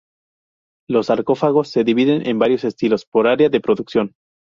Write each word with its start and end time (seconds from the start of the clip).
Los 0.89 1.05
sarcófagos 1.05 1.67
se 1.69 1.83
dividen 1.83 2.27
en 2.27 2.39
varios 2.39 2.63
estilos, 2.63 3.05
por 3.05 3.27
área 3.27 3.49
de 3.49 3.61
producción. 3.61 4.15